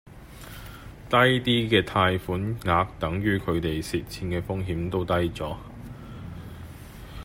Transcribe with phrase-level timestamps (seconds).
[1.11, 5.55] 低啲嘅貸款額等於佢地蝕錢嘅風險都低左